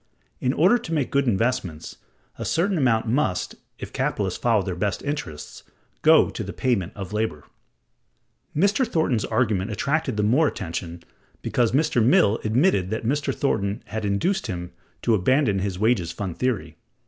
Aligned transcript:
In 0.39 0.51
order 0.51 0.79
to 0.79 0.93
make 0.95 1.11
good 1.11 1.27
investments, 1.27 1.97
a 2.39 2.43
certain 2.43 2.75
amount 2.79 3.05
must, 3.05 3.53
if 3.77 3.93
capitalists 3.93 4.39
follow 4.39 4.63
their 4.63 4.73
best 4.75 5.03
interests, 5.03 5.61
go 6.01 6.31
to 6.31 6.43
the 6.43 6.51
payment 6.53 6.93
of 6.95 7.13
labor.(162) 7.13 8.63
Mr. 8.63 8.87
Thornton's 8.87 9.25
argument 9.25 9.69
attracted 9.69 10.17
the 10.17 10.23
more 10.23 10.47
attention 10.47 11.03
because 11.43 11.71
Mr. 11.73 12.03
Mill(163) 12.03 12.45
admitted 12.45 12.89
that 12.89 13.05
Mr. 13.05 13.31
Thornton 13.31 13.83
had 13.85 14.03
induced 14.03 14.47
him 14.47 14.71
to 15.03 15.13
abandon 15.13 15.59
his 15.59 15.77
Wages 15.77 16.11
Fund 16.11 16.35
Theory. 16.39 16.77